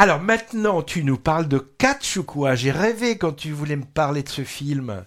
[0.00, 3.82] Alors maintenant, tu nous parles de catch ou quoi J'ai rêvé quand tu voulais me
[3.82, 5.02] parler de ce film.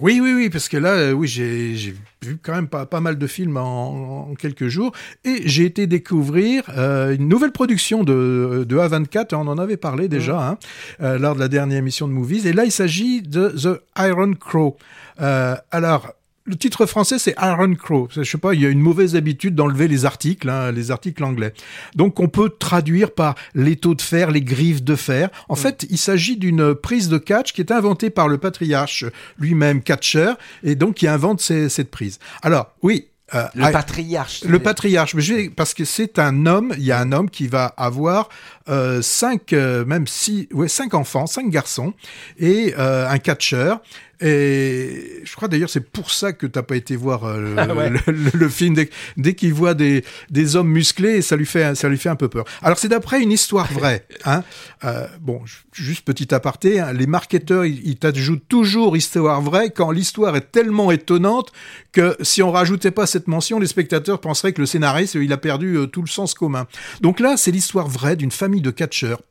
[0.00, 3.18] Oui, oui, oui, parce que là, euh, oui, j'ai vu quand même pas, pas mal
[3.18, 4.92] de films en, quelques jours,
[5.24, 10.06] et j'ai été découvrir euh, une nouvelle production de, de A24, on en avait parlé
[10.06, 10.38] déjà mmh.
[10.38, 10.58] hein,
[11.02, 14.34] euh, lors de la dernière émission de Movies, et là, il s'agit de The Iron
[14.34, 14.76] Crow.
[15.18, 18.08] alors, le titre français, c'est Iron Crow.
[18.10, 21.22] Je sais pas, il y a une mauvaise habitude d'enlever les articles, hein, les articles
[21.22, 21.52] anglais.
[21.94, 25.28] Donc, on peut traduire par l'étau de fer, les griffes de fer.
[25.48, 25.58] En mm.
[25.58, 29.04] fait, il s'agit d'une prise de catch qui est inventée par le patriarche
[29.38, 30.32] lui-même, catcher,
[30.62, 32.18] et donc qui invente cette prise.
[32.42, 34.42] Alors, oui, euh, le patriarche.
[34.44, 37.66] Le patriarche, mais parce que c'est un homme, il y a un homme qui va
[37.76, 38.28] avoir
[38.68, 41.94] euh, cinq, euh, même six, ouais, cinq enfants, cinq garçons
[42.38, 43.80] et euh, un catcheur.
[44.20, 48.48] Et je crois d'ailleurs c'est pour ça que t'as pas été voir euh, ah le,
[48.48, 52.10] film dès, dès qu'il voit des, des hommes musclés, ça lui fait ça lui fait
[52.10, 52.44] un peu peur.
[52.62, 54.06] Alors c'est d'après une histoire vraie.
[54.26, 54.42] Hein.
[54.84, 55.40] Euh, bon,
[55.72, 60.52] juste petit aparté, hein, les marketeurs ils, ils t'ajoutent toujours histoire vraie quand l'histoire est
[60.52, 61.50] tellement étonnante
[61.92, 65.38] que si on rajoutait pas cette mention, les spectateurs penseraient que le scénariste il a
[65.38, 66.66] perdu euh, tout le sens commun.
[67.00, 69.22] Donc là c'est l'histoire vraie d'une famille de catcheurs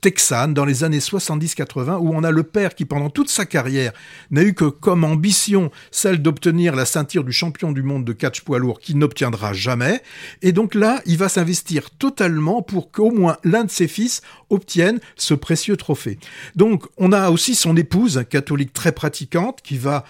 [0.00, 3.92] texanes dans les années 70-80 où on a le père qui pendant toute sa carrière
[4.30, 8.42] n'a eu que comme ambition celle d'obtenir la ceinture du champion du monde de catch
[8.42, 10.02] poids lourd qu'il n'obtiendra jamais.
[10.42, 15.00] Et donc là, il va s'investir totalement pour qu'au moins l'un de ses fils obtienne
[15.16, 16.18] ce précieux trophée.
[16.56, 20.04] Donc on a aussi son épouse, catholique très pratiquante, qui va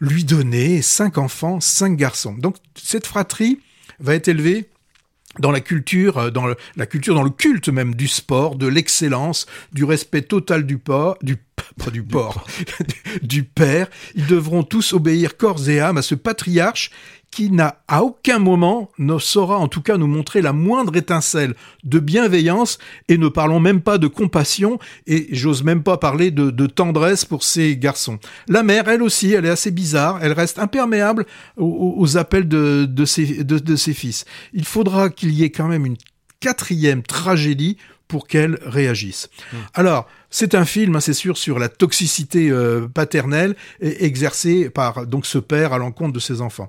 [0.00, 2.34] lui donner cinq enfants, cinq garçons.
[2.34, 3.60] Donc cette fratrie
[3.98, 4.68] va être élevée
[5.38, 9.46] dans la culture, euh, dans la culture, dans le culte même du sport, de l'excellence,
[9.72, 11.36] du respect total du port, du
[11.84, 12.46] pas du port,
[13.22, 13.88] du père.
[14.14, 16.90] Ils devront tous obéir corps et âme à ce patriarche
[17.30, 21.54] qui n'a à aucun moment ne saura en tout cas nous montrer la moindre étincelle
[21.84, 26.66] de bienveillance et ne parlons même pas de compassion et j'ose même pas parler de,
[26.66, 28.18] tendresse pour ces garçons.
[28.48, 33.94] La mère, elle aussi, elle est assez bizarre, elle reste imperméable aux, appels de ses
[33.94, 34.24] fils.
[34.54, 35.96] Il faudra qu'il y ait quand même une
[36.40, 37.76] quatrième tragédie
[38.08, 39.28] pour qu'elle réagisse.
[39.52, 39.56] Mmh.
[39.74, 45.26] Alors, c'est un film, hein, c'est sûr, sur la toxicité euh, paternelle exercée par donc
[45.26, 46.68] ce père à l'encontre de ses enfants.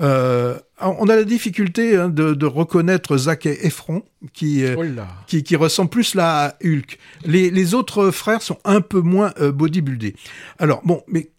[0.00, 5.56] Euh, on a la difficulté hein, de, reconnaître Zac Efron, qui, euh, oh qui, qui
[5.56, 6.98] ressemble plus là à Hulk.
[7.24, 10.14] Les, les autres frères sont un peu moins bodybuildés.
[10.58, 11.30] Alors bon, mais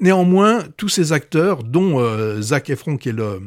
[0.00, 3.40] Néanmoins, tous ces acteurs, dont euh, Zach Efron, qui est le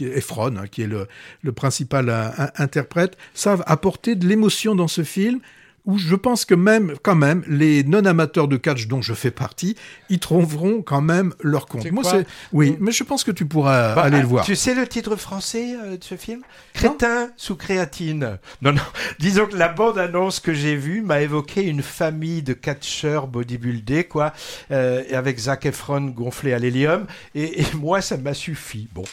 [0.00, 1.08] Efron, hein, qui est le,
[1.42, 5.40] le principal euh, interprète, savent apporter de l'émotion dans ce film
[5.88, 9.74] où je pense que même, quand même, les non-amateurs de catch dont je fais partie,
[10.10, 11.90] ils trouveront quand même leur compte.
[11.90, 14.44] Moi, c'est, oui, mais je pense que tu pourras bah, aller le voir.
[14.44, 16.42] Tu sais le titre français euh, de ce film?
[16.74, 18.38] Crétin sous créatine.
[18.60, 18.82] Non, non.
[19.18, 24.34] Disons que la bande-annonce que j'ai vue m'a évoqué une famille de catcheurs bodybuildés, quoi,
[24.70, 28.88] euh, avec Zac Efron gonflé à l'hélium, et, et moi, ça m'a suffi.
[28.92, 29.04] Bon.